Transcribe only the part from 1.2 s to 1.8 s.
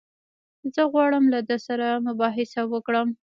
له ده